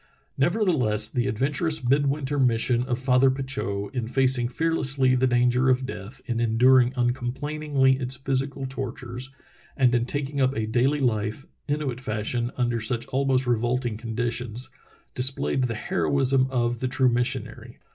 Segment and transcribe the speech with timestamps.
[0.35, 6.23] Nevertheless the adventurous midwinter mission of Father Petitot, in facing fearlessly the danger of death.
[6.25, 9.29] The Missionary's Arctic Trail 309 in enduring uncomplainingly its physical tortures,
[9.77, 14.71] and in taking up a daily life, Inuit fashion, under such al most revolting conditions,
[15.13, 17.77] displayed the heroism of the true missionary.